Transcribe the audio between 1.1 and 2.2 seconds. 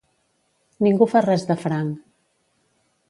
fa res de franc.